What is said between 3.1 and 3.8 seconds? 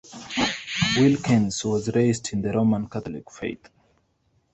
faith.